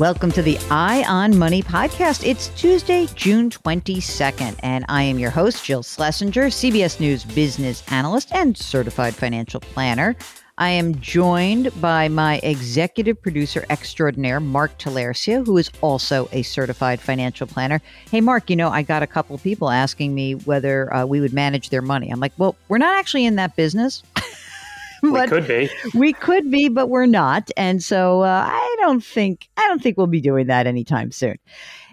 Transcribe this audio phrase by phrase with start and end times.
[0.00, 2.26] Welcome to the Eye on Money podcast.
[2.26, 8.32] It's Tuesday, June 22nd, and I am your host, Jill Schlesinger, CBS News business analyst
[8.32, 10.16] and certified financial planner.
[10.56, 16.98] I am joined by my executive producer extraordinaire, Mark Talercia, who is also a certified
[16.98, 17.82] financial planner.
[18.10, 21.34] Hey, Mark, you know, I got a couple people asking me whether uh, we would
[21.34, 22.08] manage their money.
[22.08, 24.02] I'm like, well, we're not actually in that business.
[25.02, 25.70] we could be.
[25.94, 27.50] We could be, but we're not.
[27.56, 31.36] And so uh, I don't think I don't think we'll be doing that anytime soon.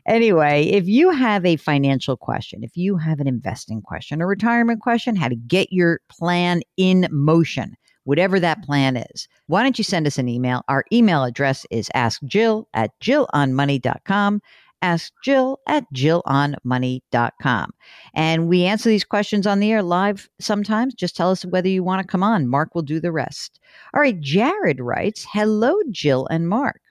[0.08, 4.82] Anyway, if you have a financial question, if you have an investing question, a retirement
[4.82, 9.84] question, how to get your plan in motion, whatever that plan is, why don't you
[9.84, 10.64] send us an email?
[10.70, 14.42] Our email address is askjill at jillonmoney.com
[14.88, 17.74] ask Jill at jillonmoney.com.
[18.14, 20.94] And we answer these questions on the air live sometimes.
[20.94, 22.48] Just tell us whether you want to come on.
[22.48, 23.60] Mark will do the rest.
[23.94, 26.82] All right, Jared writes Hello, Jill and Mark.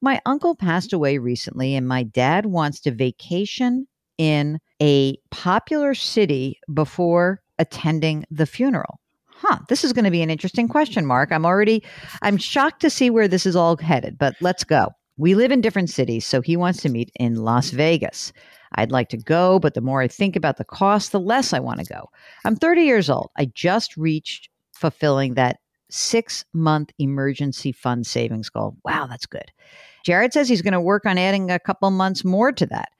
[0.00, 6.60] My uncle passed away recently, and my dad wants to vacation in a popular city
[6.72, 9.00] before attending the funeral.
[9.26, 11.32] Huh, this is going to be an interesting question, Mark.
[11.32, 11.82] I'm already
[12.22, 14.88] I'm shocked to see where this is all headed, but let's go.
[15.18, 18.32] We live in different cities, so he wants to meet in Las Vegas.
[18.76, 21.58] I'd like to go, but the more I think about the cost, the less I
[21.58, 22.08] want to go.
[22.44, 23.30] I'm 30 years old.
[23.36, 25.58] I just reached fulfilling that
[25.90, 28.76] six month emergency fund savings goal.
[28.84, 29.50] Wow, that's good.
[30.04, 32.90] Jared says he's going to work on adding a couple months more to that.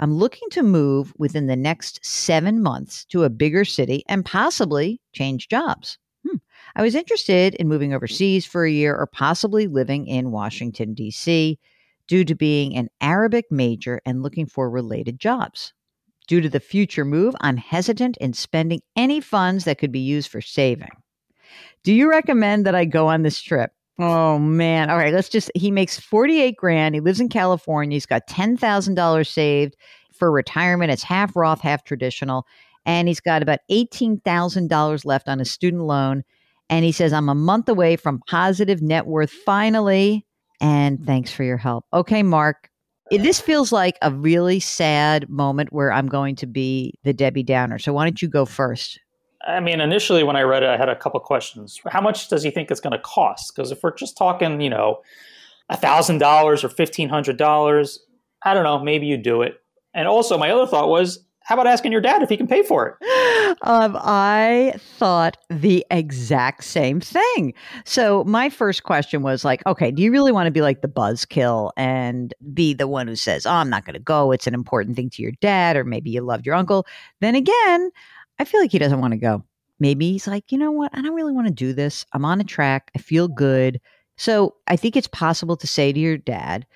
[0.00, 5.00] I'm looking to move within the next seven months to a bigger city and possibly
[5.12, 5.98] change jobs.
[6.26, 6.36] Hmm.
[6.76, 11.58] I was interested in moving overseas for a year or possibly living in Washington, D.C.,
[12.06, 15.74] due to being an Arabic major and looking for related jobs.
[16.26, 20.30] Due to the future move, I'm hesitant in spending any funds that could be used
[20.30, 20.90] for saving.
[21.84, 23.72] Do you recommend that I go on this trip?
[23.98, 24.90] Oh man.
[24.90, 26.94] All right, let's just he makes 48 grand.
[26.94, 27.96] He lives in California.
[27.96, 29.76] He's got $10,000 saved
[30.12, 30.92] for retirement.
[30.92, 32.46] It's half Roth, half traditional,
[32.88, 36.24] and he's got about $18,000 left on his student loan
[36.70, 40.26] and he says, I'm a month away from positive net worth finally.
[40.60, 41.84] And thanks for your help.
[41.92, 42.70] Okay, Mark.
[43.10, 47.78] This feels like a really sad moment where I'm going to be the Debbie Downer.
[47.78, 48.98] So why don't you go first?
[49.46, 51.80] I mean, initially when I read it, I had a couple questions.
[51.88, 53.54] How much does he think it's going to cost?
[53.54, 55.00] Because if we're just talking, you know,
[55.72, 57.98] $1,000 or $1,500,
[58.42, 59.60] I don't know, maybe you do it.
[59.94, 62.62] And also, my other thought was, how about asking your dad if he can pay
[62.62, 63.58] for it?
[63.62, 67.54] Um, I thought the exact same thing.
[67.86, 70.88] So my first question was like, okay, do you really want to be like the
[70.88, 74.30] buzzkill and be the one who says, "Oh, I'm not going to go.
[74.30, 76.86] It's an important thing to your dad," or maybe you loved your uncle.
[77.20, 77.90] Then again,
[78.38, 79.42] I feel like he doesn't want to go.
[79.80, 80.90] Maybe he's like, you know what?
[80.92, 82.04] I don't really want to do this.
[82.12, 82.90] I'm on a track.
[82.94, 83.80] I feel good.
[84.18, 86.66] So I think it's possible to say to your dad,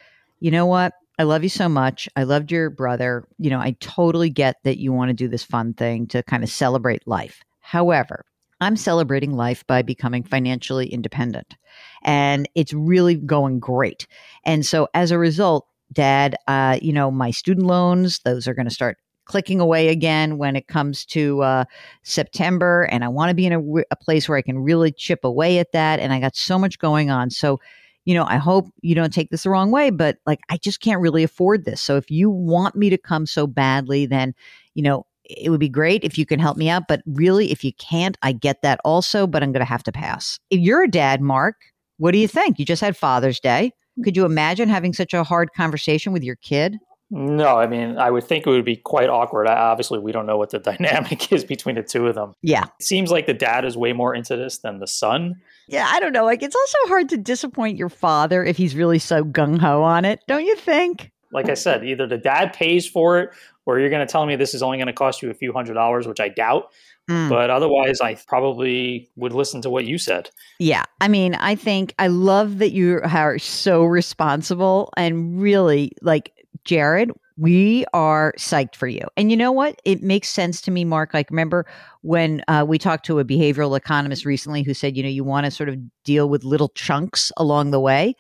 [0.41, 0.95] you know what?
[1.19, 2.09] I love you so much.
[2.17, 3.27] I loved your brother.
[3.39, 6.43] You know, I totally get that you want to do this fun thing to kind
[6.43, 7.43] of celebrate life.
[7.61, 8.25] However,
[8.61, 11.57] I'm celebrating life by becoming financially independent.
[12.03, 14.07] And it's really going great.
[14.45, 18.69] And so as a result, dad, uh, you know, my student loans, those are going
[18.69, 21.65] to start clicking away again when it comes to uh,
[22.03, 22.85] September.
[22.91, 25.59] And I want to be in a, a place where I can really chip away
[25.59, 26.01] at that.
[26.01, 27.31] And I got so much going on.
[27.31, 27.61] So
[28.05, 30.81] you know, I hope you don't take this the wrong way, but like, I just
[30.81, 31.81] can't really afford this.
[31.81, 34.35] So if you want me to come so badly, then,
[34.75, 36.85] you know, it would be great if you can help me out.
[36.89, 39.93] But really, if you can't, I get that also, but I'm going to have to
[39.93, 40.39] pass.
[40.51, 41.57] If you're a dad, Mark,
[41.99, 42.59] what do you think?
[42.59, 43.73] You just had Father's Day.
[43.99, 44.05] Mm.
[44.05, 46.79] Could you imagine having such a hard conversation with your kid?
[47.15, 49.47] No, I mean, I would think it would be quite awkward.
[49.47, 52.33] Obviously, we don't know what the dynamic is between the two of them.
[52.43, 52.65] Yeah.
[52.65, 55.41] It seems like the dad is way more into this than the son.
[55.69, 56.25] Yeah, I don't know.
[56.25, 60.05] Like, it's also hard to disappoint your father if he's really so gung ho on
[60.05, 61.11] it, don't you think?
[61.33, 63.31] Like I said, either the dad pays for it
[63.65, 65.53] or you're going to tell me this is only going to cost you a few
[65.53, 66.73] hundred dollars, which I doubt.
[67.09, 67.29] Mm.
[67.29, 70.31] But otherwise, I probably would listen to what you said.
[70.59, 70.85] Yeah.
[71.01, 76.33] I mean, I think I love that you are so responsible and really like
[76.65, 77.11] Jared,
[77.43, 79.03] we are psyched for you.
[79.17, 79.83] And you know what?
[79.85, 81.13] It makes sense to me, Mark.
[81.13, 81.67] Like, remember
[82.03, 85.47] when uh, we talked to a behavioral economist recently who said, you know, you want
[85.47, 88.15] to sort of deal with little chunks along the way?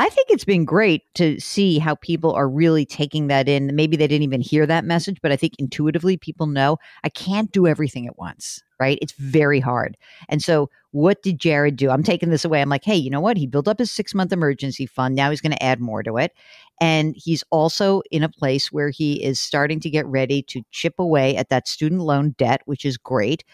[0.00, 3.74] I think it's been great to see how people are really taking that in.
[3.74, 7.50] Maybe they didn't even hear that message, but I think intuitively people know I can't
[7.50, 9.00] do everything at once, right?
[9.02, 9.96] It's very hard.
[10.28, 11.90] And so, what did Jared do?
[11.90, 12.62] I'm taking this away.
[12.62, 13.36] I'm like, hey, you know what?
[13.36, 15.16] He built up his six month emergency fund.
[15.16, 16.32] Now he's going to add more to it.
[16.80, 20.94] And he's also in a place where he is starting to get ready to chip
[20.98, 23.44] away at that student loan debt, which is great.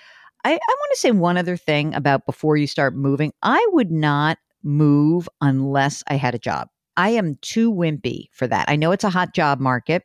[0.45, 3.33] I, I want to say one other thing about before you start moving.
[3.43, 6.69] I would not move unless I had a job.
[6.97, 8.69] I am too wimpy for that.
[8.69, 10.03] I know it's a hot job market,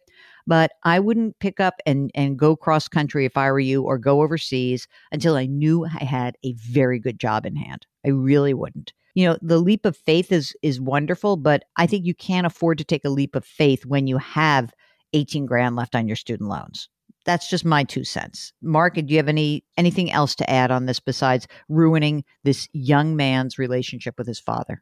[0.47, 3.97] but I wouldn't pick up and, and go cross country if I were you or
[3.97, 7.85] go overseas until I knew I had a very good job in hand.
[8.05, 8.93] I really wouldn't.
[9.15, 12.77] You know, the leap of faith is is wonderful, but I think you can't afford
[12.77, 14.73] to take a leap of faith when you have
[15.13, 16.89] 18 grand left on your student loans
[17.29, 18.53] that's just my two cents.
[18.63, 23.15] Mark, do you have any anything else to add on this besides ruining this young
[23.15, 24.81] man's relationship with his father?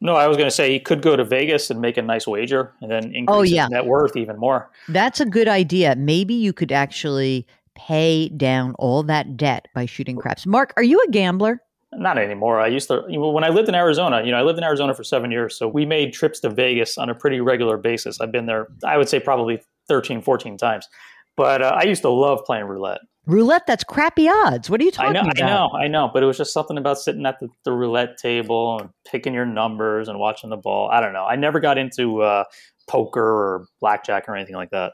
[0.00, 2.26] No, I was going to say he could go to Vegas and make a nice
[2.26, 3.62] wager and then oh, increase oh, yeah.
[3.62, 4.68] his net worth even more.
[4.88, 5.94] That's a good idea.
[5.96, 7.46] Maybe you could actually
[7.76, 10.44] pay down all that debt by shooting craps.
[10.44, 11.60] Mark, are you a gambler?
[11.92, 12.60] Not anymore.
[12.60, 15.04] I used to, when I lived in Arizona, you know, I lived in Arizona for
[15.04, 15.56] seven years.
[15.56, 18.20] So we made trips to Vegas on a pretty regular basis.
[18.20, 20.88] I've been there, I would say probably 13, 14 times.
[21.36, 23.00] But uh, I used to love playing roulette.
[23.26, 24.70] Roulette, that's crappy odds.
[24.70, 25.42] What are you talking I know, about?
[25.42, 26.10] I know, I know.
[26.12, 29.44] But it was just something about sitting at the, the, roulette table and picking your
[29.44, 30.88] numbers and watching the ball.
[30.90, 31.24] I don't know.
[31.24, 32.44] I never got into uh,
[32.88, 34.92] poker or blackjack or anything like that.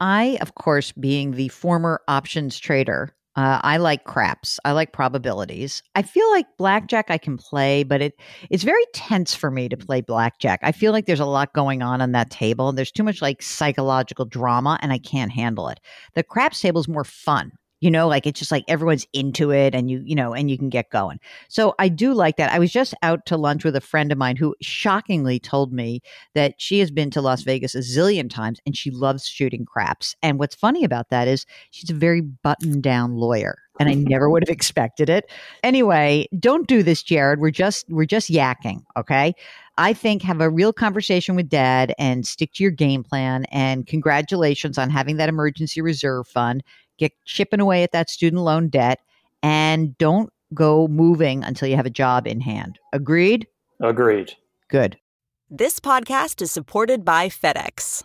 [0.00, 4.60] I, of course, being the former options trader, uh, I like craps.
[4.64, 5.82] I like probabilities.
[5.94, 8.14] I feel like blackjack I can play, but it
[8.50, 10.60] it's very tense for me to play blackjack.
[10.62, 13.22] I feel like there's a lot going on on that table, and there's too much
[13.22, 15.80] like psychological drama, and I can't handle it.
[16.14, 17.52] The craps table is more fun
[17.82, 20.56] you know like it's just like everyone's into it and you you know and you
[20.56, 23.76] can get going so i do like that i was just out to lunch with
[23.76, 26.00] a friend of mine who shockingly told me
[26.34, 30.16] that she has been to las vegas a zillion times and she loves shooting craps
[30.22, 34.28] and what's funny about that is she's a very buttoned down lawyer and I never
[34.28, 35.30] would have expected it.
[35.64, 37.40] Anyway, don't do this, Jared.
[37.40, 39.34] We're just we're just yakking, okay?
[39.78, 43.86] I think have a real conversation with dad and stick to your game plan and
[43.86, 46.62] congratulations on having that emergency reserve fund
[47.02, 49.00] get chipping away at that student loan debt,
[49.42, 52.78] and don't go moving until you have a job in hand.
[52.92, 53.46] Agreed?
[53.80, 54.32] Agreed.
[54.68, 54.98] Good.
[55.50, 58.04] This podcast is supported by FedEx.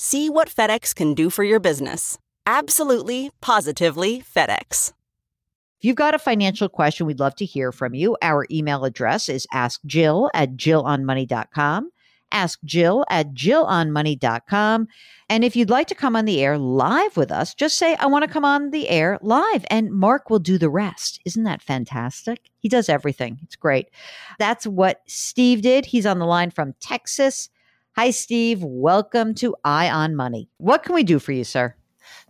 [0.00, 2.20] See what FedEx can do for your business.
[2.46, 4.92] Absolutely, positively FedEx.
[5.76, 8.16] If you've got a financial question, we'd love to hear from you.
[8.22, 11.90] Our email address is askjill at jillonmoney.com.
[12.30, 14.86] Ask Jill at jillonmoney.com.
[15.28, 18.06] And if you'd like to come on the air live with us, just say, I
[18.06, 21.20] want to come on the air live, and Mark will do the rest.
[21.24, 22.50] Isn't that fantastic?
[22.60, 23.38] He does everything.
[23.42, 23.88] It's great.
[24.38, 25.86] That's what Steve did.
[25.86, 27.48] He's on the line from Texas.
[27.98, 28.62] Hi, Steve.
[28.62, 30.48] Welcome to Eye on Money.
[30.58, 31.74] What can we do for you, sir?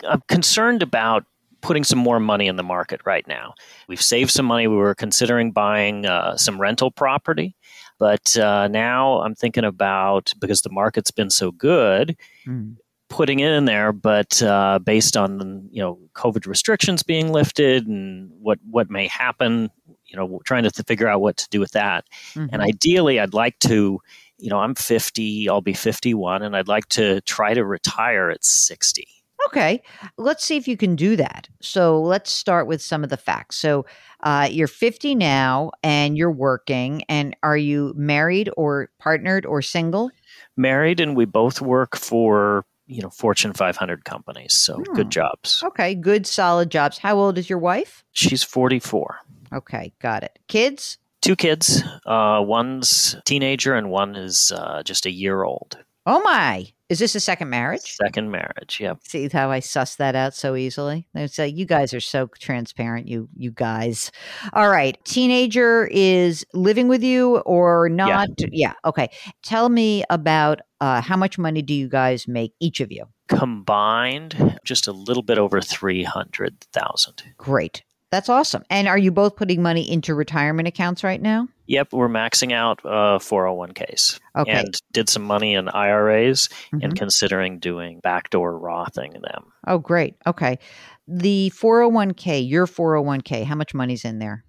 [0.03, 1.27] I'm concerned about
[1.61, 3.53] putting some more money in the market right now.
[3.87, 4.67] We've saved some money.
[4.67, 7.55] We were considering buying uh, some rental property,
[7.99, 12.17] but uh, now I'm thinking about because the market's been so good.
[12.47, 12.77] Mm.
[13.11, 18.31] Putting it in there, but uh, based on you know COVID restrictions being lifted and
[18.41, 19.71] what what may happen,
[20.07, 22.07] you know, trying to figure out what to do with that.
[22.33, 22.47] Mm-hmm.
[22.53, 24.01] And ideally, I'd like to,
[24.39, 28.45] you know, I'm 50, I'll be 51, and I'd like to try to retire at
[28.45, 29.07] 60
[29.47, 29.83] Okay,
[30.19, 31.49] let's see if you can do that.
[31.63, 33.57] So let's start with some of the facts.
[33.57, 33.87] So
[34.23, 37.03] uh, you're 50 now and you're working.
[37.09, 40.11] And are you married or partnered or single?
[40.57, 44.55] Married, and we both work for you know Fortune 500 companies.
[44.55, 44.95] So hmm.
[44.95, 45.63] good jobs.
[45.65, 46.99] Okay, good solid jobs.
[46.99, 48.05] How old is your wife?
[48.13, 49.21] She's 44.
[49.55, 50.39] Okay, got it.
[50.49, 50.99] Kids?
[51.29, 51.83] Two kids.
[52.07, 55.77] Uh, one's teenager and one is uh, just a year old.
[56.07, 56.69] Oh my!
[56.89, 57.83] Is this a second marriage?
[57.83, 58.81] Second marriage.
[58.81, 59.01] Yep.
[59.03, 61.07] See how I suss that out so easily?
[61.15, 64.11] It's like you guys are so transparent, you you guys.
[64.55, 64.97] All right.
[65.05, 68.31] Teenager is living with you or not?
[68.39, 68.47] Yeah.
[68.51, 68.73] yeah.
[68.87, 69.11] Okay.
[69.43, 73.05] Tell me about uh, how much money do you guys make each of you?
[73.29, 77.23] Combined, just a little bit over three hundred thousand.
[77.37, 77.83] Great.
[78.11, 78.65] That's awesome.
[78.71, 81.49] And are you both putting money into retirement accounts right now?
[81.67, 84.19] Yep, we're maxing out uh, 401ks.
[84.35, 84.51] Okay.
[84.51, 86.79] And did some money in IRAs mm-hmm.
[86.83, 89.53] and considering doing backdoor Rothing them.
[89.67, 90.17] Oh, great.
[90.27, 90.59] Okay.
[91.07, 94.45] The 401k, your 401k, how much money's in there?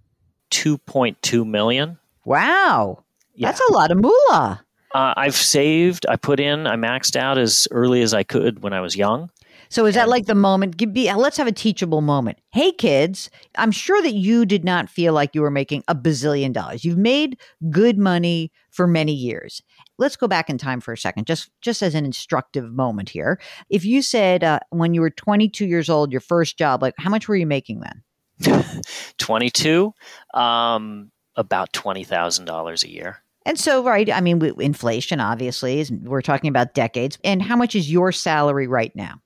[0.51, 1.97] 2.2 million.
[2.23, 3.03] Wow.
[3.35, 3.47] Yeah.
[3.47, 4.63] That's a lot of moolah.
[4.93, 8.73] Uh, I've saved, I put in, I maxed out as early as I could when
[8.73, 9.29] I was young.
[9.69, 10.77] So is that like the moment?
[10.77, 12.39] Give me, let's have a teachable moment.
[12.51, 16.53] Hey, kids, I'm sure that you did not feel like you were making a bazillion
[16.53, 16.83] dollars.
[16.83, 19.61] You've made good money for many years.
[19.99, 23.39] Let's go back in time for a second, just just as an instructive moment here.
[23.69, 27.09] If you said uh, when you were 22 years old, your first job, like how
[27.09, 28.81] much were you making then?
[29.17, 29.93] 22,
[30.33, 33.21] um, about twenty thousand dollars a year.
[33.45, 35.91] And so, right, I mean, inflation obviously is.
[35.91, 37.17] We're talking about decades.
[37.23, 39.21] And how much is your salary right now?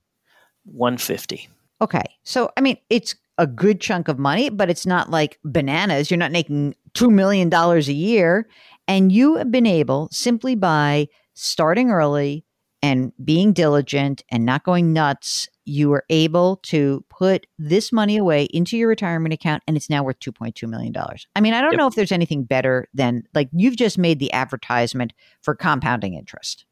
[0.65, 1.50] 150.
[1.82, 2.03] Okay.
[2.24, 6.10] So, I mean, it's a good chunk of money, but it's not like bananas.
[6.10, 8.48] You're not making $2 million a year.
[8.88, 12.46] And you have been able simply by starting early
[12.82, 18.43] and being diligent and not going nuts, you were able to put this money away
[18.46, 20.93] into your retirement account and it's now worth $2.2 million.
[21.36, 21.77] I mean, I don't yep.
[21.77, 26.65] know if there's anything better than like you've just made the advertisement for compounding interest.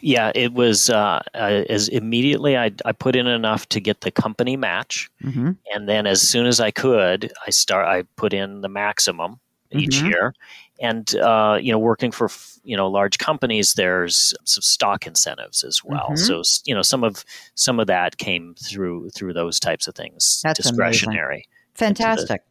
[0.00, 4.10] Yeah, it was uh, uh, as immediately I, I put in enough to get the
[4.10, 5.52] company match, mm-hmm.
[5.74, 7.86] and then as soon as I could, I start.
[7.86, 9.40] I put in the maximum
[9.72, 10.08] each mm-hmm.
[10.08, 10.34] year,
[10.80, 12.28] and uh, you know, working for
[12.62, 16.10] you know large companies, there's some stock incentives as well.
[16.10, 16.16] Mm-hmm.
[16.16, 20.40] So you know, some of some of that came through through those types of things,
[20.42, 21.34] That's discretionary.
[21.36, 21.46] Amazing.
[21.74, 22.42] Fantastic.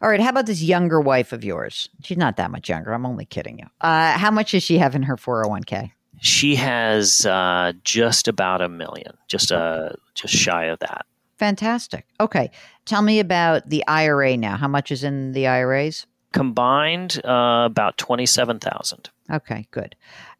[0.00, 0.20] All right.
[0.20, 1.88] How about this younger wife of yours?
[2.02, 2.92] She's not that much younger.
[2.92, 3.66] I'm only kidding you.
[3.80, 5.92] Uh, how much does she have in her 401k?
[6.24, 11.04] She has uh, just about a million, just uh, just shy of that.
[11.36, 12.06] Fantastic.
[12.20, 12.52] Okay,
[12.84, 14.56] tell me about the IRA now.
[14.56, 16.06] How much is in the IRAs?
[16.32, 19.10] Combined, uh, about twenty-seven thousand.
[19.32, 19.96] Okay, good.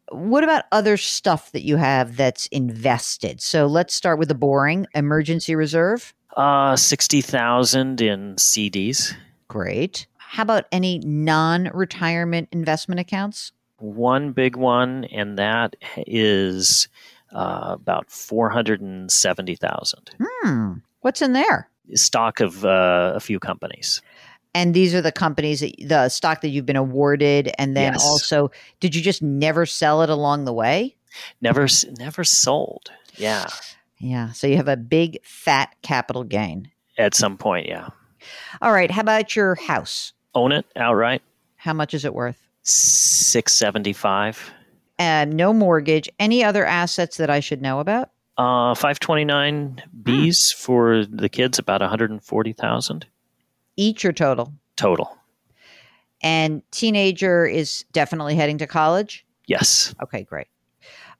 [0.09, 3.41] What about other stuff that you have that's invested?
[3.41, 6.13] So let's start with the boring emergency reserve.
[6.37, 9.13] Uh, sixty thousand in CDs.
[9.49, 10.07] Great.
[10.17, 13.51] How about any non-retirement investment accounts?
[13.83, 15.75] One big one, and that
[16.07, 16.87] is
[17.33, 20.11] uh, about four hundred and seventy thousand.
[20.21, 20.73] Hmm.
[21.01, 21.69] What's in there?
[21.93, 24.01] Stock of uh, a few companies.
[24.55, 28.05] And these are the companies that the stock that you've been awarded, and then yes.
[28.05, 30.95] also, did you just never sell it along the way?
[31.41, 32.91] Never, never sold.
[33.15, 33.47] Yeah.
[33.99, 34.31] Yeah.
[34.31, 37.67] So you have a big fat capital gain at some point.
[37.67, 37.89] Yeah.
[38.61, 38.91] All right.
[38.91, 40.13] How about your house?
[40.35, 41.21] Own it outright.
[41.55, 42.42] How much is it worth?
[42.63, 44.51] 675
[44.97, 46.09] and no mortgage.
[46.19, 48.09] Any other assets that i should know about?
[48.37, 50.63] Uh 529 b's hmm.
[50.63, 53.05] for the kids about 140000
[53.75, 54.53] each or total?
[54.75, 55.17] Total.
[56.21, 59.25] And teenager is definitely heading to college?
[59.45, 59.93] Yes.
[60.01, 60.47] Okay great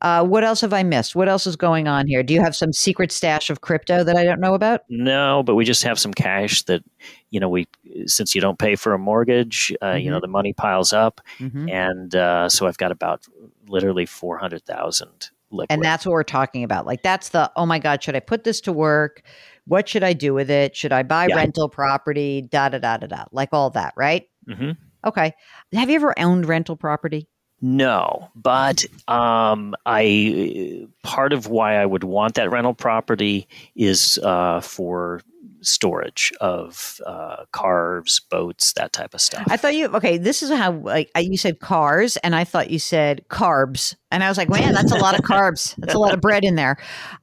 [0.04, 1.16] uh, what else have I missed?
[1.16, 2.24] What else is going on here?
[2.24, 4.82] Do you have some secret stash of crypto that I don't know about?
[4.90, 6.84] No, but we just have some cash that,
[7.32, 7.68] you know, we
[8.06, 10.00] since you don't pay for a mortgage, uh, mm-hmm.
[10.00, 10.22] you know, mm-hmm.
[10.22, 11.70] the money piles up, mm-hmm.
[11.70, 13.26] and uh, so I've got about
[13.68, 15.30] literally four hundred thousand.
[15.70, 16.86] And that's what we're talking about.
[16.86, 19.22] Like that's the oh my god, should I put this to work?
[19.66, 20.76] What should I do with it?
[20.76, 21.36] Should I buy yeah.
[21.36, 22.42] rental property?
[22.42, 23.24] Da da da da da.
[23.32, 24.28] Like all that, right?
[24.50, 24.72] Mm-hmm.
[25.06, 25.34] Okay.
[25.74, 27.30] Have you ever owned rental property?
[27.65, 34.60] No, but um, I part of why I would want that rental property is uh,
[34.60, 35.22] for
[35.62, 39.46] storage of uh, cars, boats, that type of stuff.
[39.50, 40.17] I thought you okay.
[40.17, 44.27] This is how like you said cars, and I thought you said carbs, and I
[44.27, 45.74] was like, man, that's a lot of carbs.
[45.77, 46.75] That's a lot of bread in there.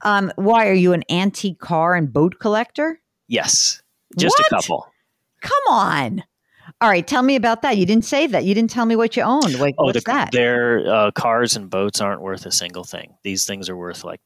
[0.06, 2.99] Um, why are you an antique car and boat collector?
[3.28, 3.82] Yes,
[4.16, 4.47] just what?
[4.47, 4.87] a couple.
[5.42, 6.23] Come on.
[6.83, 7.77] All right, tell me about that.
[7.77, 8.45] You didn't say that.
[8.45, 9.59] You didn't tell me what you owned.
[9.59, 10.33] Like, oh, what's the, that?
[10.33, 13.15] Their uh, cars and boats aren't worth a single thing.
[13.23, 14.21] These things are worth like,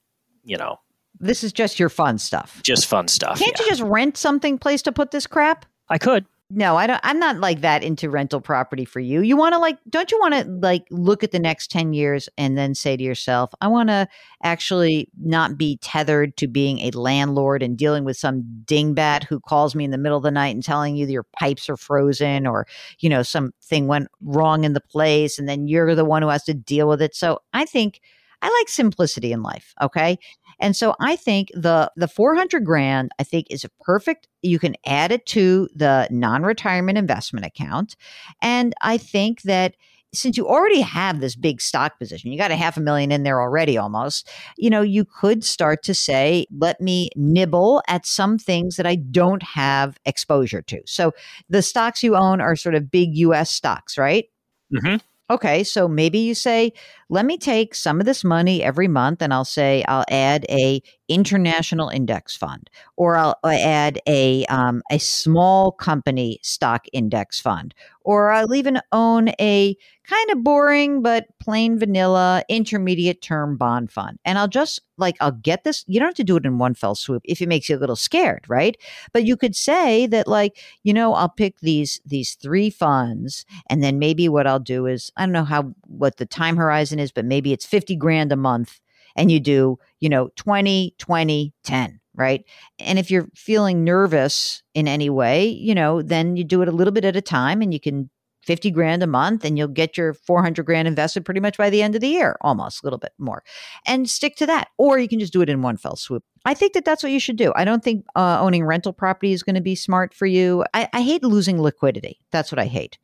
[0.44, 0.78] you know.
[1.18, 2.60] This is just your fun stuff.
[2.62, 3.38] Just fun stuff.
[3.38, 3.64] Can't yeah.
[3.64, 5.66] you just rent something place to put this crap?
[5.88, 7.00] I could no, I don't.
[7.02, 9.22] I'm not like that into rental property for you.
[9.22, 12.28] You want to like, don't you want to like look at the next 10 years
[12.38, 14.06] and then say to yourself, I want to
[14.44, 19.74] actually not be tethered to being a landlord and dealing with some dingbat who calls
[19.74, 22.68] me in the middle of the night and telling you your pipes are frozen or,
[23.00, 26.44] you know, something went wrong in the place and then you're the one who has
[26.44, 27.16] to deal with it.
[27.16, 28.00] So I think
[28.42, 29.74] I like simplicity in life.
[29.80, 30.18] Okay.
[30.60, 34.76] And so I think the the 400 grand I think is a perfect you can
[34.86, 37.96] add it to the non-retirement investment account
[38.42, 39.74] and I think that
[40.14, 43.24] since you already have this big stock position, you got a half a million in
[43.24, 48.38] there already almost, you know, you could start to say, let me nibble at some
[48.38, 50.80] things that I don't have exposure to.
[50.86, 51.12] So
[51.48, 54.26] the stocks you own are sort of big US stocks, right?
[54.72, 54.96] Mm-hmm.
[55.30, 56.72] Okay, so maybe you say,
[57.08, 60.82] let me take some of this money every month and I'll say I'll add a
[61.08, 68.30] international index fund or I'll add a um, a small company stock index fund or
[68.30, 74.18] I'll even own a kind of boring but plain vanilla intermediate term bond fund.
[74.24, 75.84] And I'll just like, I'll get this.
[75.88, 77.78] You don't have to do it in one fell swoop if it makes you a
[77.78, 78.76] little scared, right?
[79.12, 83.44] But you could say that, like, you know, I'll pick these, these three funds.
[83.68, 86.93] And then maybe what I'll do is, I don't know how, what the time horizon
[86.98, 88.80] is, but maybe it's 50 grand a month
[89.16, 92.44] and you do, you know, 20, 20, 10 right?
[92.78, 96.72] And if you're feeling nervous in any way, you know, then you do it a
[96.72, 98.08] little bit at a time and you can
[98.44, 101.82] 50 grand a month and you'll get your 400 grand invested pretty much by the
[101.82, 103.42] end of the year, almost a little bit more.
[103.86, 104.68] And stick to that.
[104.78, 106.24] Or you can just do it in one fell swoop.
[106.46, 107.52] I think that that's what you should do.
[107.56, 110.62] I don't think uh, owning rental property is going to be smart for you.
[110.74, 112.20] I, I, hate losing liquidity.
[112.32, 112.98] That's what I hate.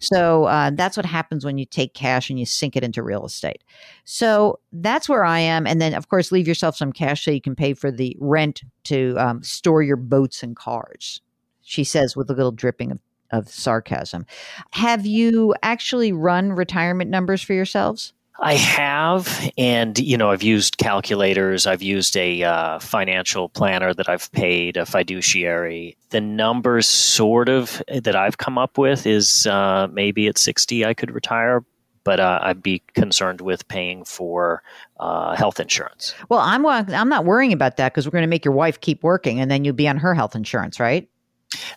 [0.00, 3.26] So uh, that's what happens when you take cash and you sink it into real
[3.26, 3.62] estate.
[4.04, 5.66] So that's where I am.
[5.66, 8.62] And then, of course, leave yourself some cash so you can pay for the rent
[8.84, 11.20] to um, store your boats and cars.
[11.60, 12.98] She says with a little dripping of
[13.30, 14.26] of sarcasm.
[14.70, 18.12] Have you actually run retirement numbers for yourselves?
[18.38, 21.66] I have, and you know, I've used calculators.
[21.66, 25.96] I've used a uh, financial planner that I've paid a fiduciary.
[26.10, 30.92] The numbers, sort of, that I've come up with is uh, maybe at sixty I
[30.92, 31.64] could retire,
[32.04, 34.62] but uh, I'd be concerned with paying for
[35.00, 36.14] uh, health insurance.
[36.28, 39.02] Well, I'm I'm not worrying about that because we're going to make your wife keep
[39.02, 41.08] working, and then you'll be on her health insurance, right?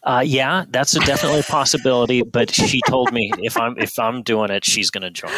[0.03, 2.21] Uh, yeah, that's a definitely a possibility.
[2.23, 5.31] But she told me if I'm if I'm doing it, she's going to join.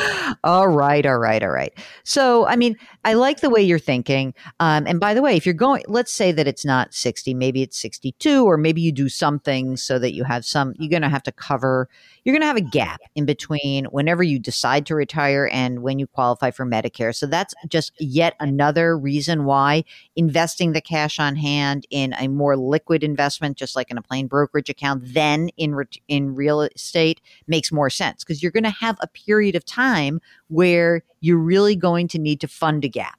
[0.44, 1.74] All right, all right, all right.
[2.04, 4.34] So, I mean, I like the way you're thinking.
[4.60, 7.62] Um, and by the way, if you're going, let's say that it's not 60, maybe
[7.62, 10.74] it's 62, or maybe you do something so that you have some.
[10.78, 11.90] You're going to have to cover.
[12.24, 15.98] You're going to have a gap in between whenever you decide to retire and when
[15.98, 17.16] you qualify for Medicare.
[17.16, 19.84] So that's just yet another reason why
[20.16, 24.28] investing the cash on hand in a more liquid investment, just like in a plain
[24.28, 28.70] brokerage account then in re- in real estate makes more sense because you're going to
[28.70, 33.18] have a period of time where you're really going to need to fund a gap.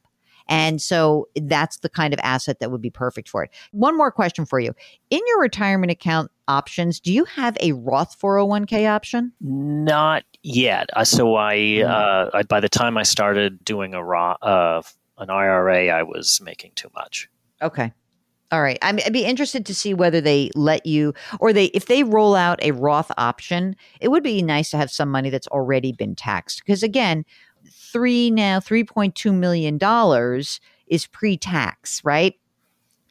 [0.48, 3.50] And so that's the kind of asset that would be perfect for it.
[3.70, 4.74] One more question for you.
[5.08, 9.32] In your retirement account options, do you have a Roth 401k option?
[9.40, 10.90] Not yet.
[10.94, 11.88] Uh, so I, mm.
[11.88, 14.82] uh, I, by the time I started doing a Roth, uh,
[15.18, 17.28] an IRA, I was making too much.
[17.60, 17.92] Okay.
[18.50, 18.78] All right.
[18.82, 22.34] I I'd be interested to see whether they let you or they if they roll
[22.34, 26.14] out a Roth option, it would be nice to have some money that's already been
[26.14, 26.60] taxed.
[26.64, 27.24] Because again,
[27.70, 32.34] three now, three point two million dollars is pre-tax, right?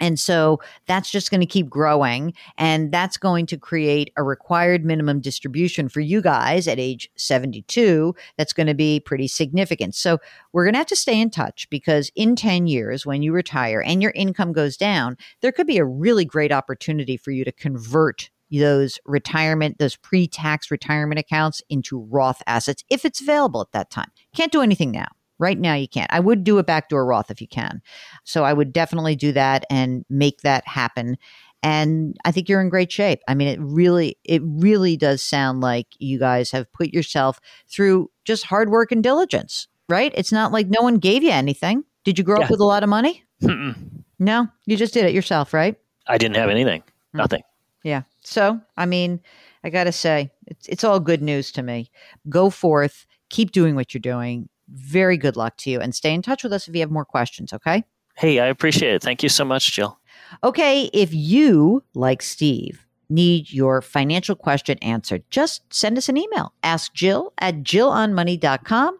[0.01, 2.33] And so that's just going to keep growing.
[2.57, 8.13] And that's going to create a required minimum distribution for you guys at age 72.
[8.37, 9.95] That's going to be pretty significant.
[9.95, 10.17] So
[10.51, 13.81] we're going to have to stay in touch because in 10 years, when you retire
[13.81, 17.51] and your income goes down, there could be a really great opportunity for you to
[17.51, 23.71] convert those retirement, those pre tax retirement accounts into Roth assets if it's available at
[23.71, 24.11] that time.
[24.35, 25.07] Can't do anything now.
[25.41, 26.13] Right now, you can't.
[26.13, 27.81] I would do a backdoor Roth if you can.
[28.23, 31.17] So I would definitely do that and make that happen.
[31.63, 33.21] And I think you're in great shape.
[33.27, 38.11] I mean, it really, it really does sound like you guys have put yourself through
[38.23, 40.11] just hard work and diligence, right?
[40.15, 41.85] It's not like no one gave you anything.
[42.03, 42.45] Did you grow yeah.
[42.45, 43.23] up with a lot of money?
[43.41, 43.75] Mm-mm.
[44.19, 45.75] No, you just did it yourself, right?
[46.05, 46.81] I didn't have anything.
[46.81, 47.17] Mm-hmm.
[47.17, 47.41] Nothing.
[47.83, 48.03] Yeah.
[48.23, 49.19] So, I mean,
[49.63, 51.89] I got to say, it's, it's all good news to me.
[52.29, 56.21] Go forth, keep doing what you're doing very good luck to you and stay in
[56.21, 57.83] touch with us if you have more questions, okay?
[58.15, 59.01] Hey, I appreciate it.
[59.01, 59.99] Thank you so much, Jill.
[60.43, 66.53] Okay, if you, like Steve, need your financial question answered, just send us an email.
[66.63, 68.97] Ask Jill at jillonmoney.com.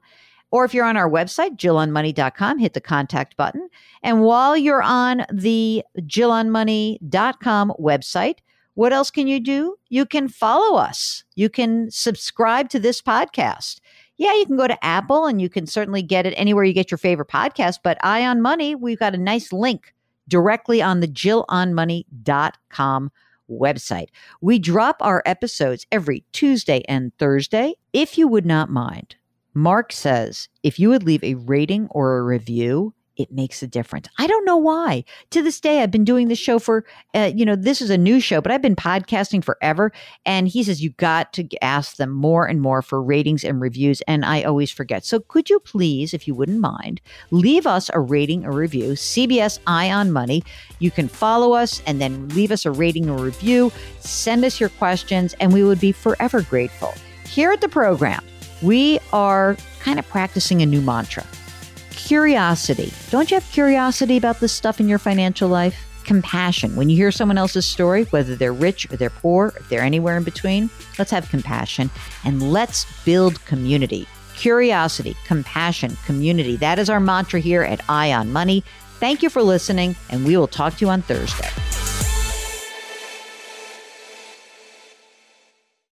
[0.51, 3.69] Or if you're on our website, jillonmoney.com, hit the contact button.
[4.03, 8.39] And while you're on the jillonmoney.com website,
[8.73, 9.75] what else can you do?
[9.87, 11.23] You can follow us.
[11.35, 13.79] You can subscribe to this podcast
[14.21, 16.91] yeah, you can go to Apple and you can certainly get it anywhere you get
[16.91, 17.79] your favorite podcast.
[17.81, 19.95] But Eye on Money, we've got a nice link
[20.27, 23.11] directly on the jillonmoney.com
[23.49, 24.09] website.
[24.39, 27.73] We drop our episodes every Tuesday and Thursday.
[27.93, 29.15] If you would not mind,
[29.55, 34.07] Mark says if you would leave a rating or a review, it makes a difference.
[34.17, 35.03] I don't know why.
[35.31, 37.97] To this day, I've been doing this show for, uh, you know, this is a
[37.97, 39.91] new show, but I've been podcasting forever.
[40.25, 44.01] And he says, you got to ask them more and more for ratings and reviews.
[44.07, 45.05] And I always forget.
[45.05, 49.59] So could you please, if you wouldn't mind, leave us a rating or review, CBS
[49.67, 50.43] Eye on Money.
[50.79, 54.69] You can follow us and then leave us a rating or review, send us your
[54.69, 56.93] questions, and we would be forever grateful.
[57.25, 58.23] Here at the program,
[58.61, 61.25] we are kind of practicing a new mantra
[61.91, 62.91] curiosity.
[63.09, 65.75] Don't you have curiosity about this stuff in your financial life?
[66.03, 66.75] Compassion.
[66.75, 70.17] When you hear someone else's story, whether they're rich or they're poor, if they're anywhere
[70.17, 71.89] in between, let's have compassion
[72.25, 74.07] and let's build community.
[74.35, 76.55] Curiosity, compassion, community.
[76.55, 78.63] That is our mantra here at Eye on Money.
[78.99, 81.49] Thank you for listening, and we will talk to you on Thursday.